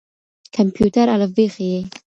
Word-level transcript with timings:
کمپيوټر 0.55 1.05
الفبې 1.15 1.47
ښيي. 1.53 1.79